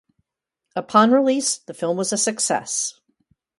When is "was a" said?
1.95-2.17